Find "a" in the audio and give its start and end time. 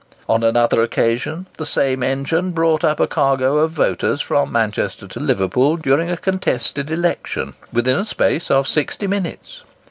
2.99-3.05, 6.09-6.17, 7.99-8.05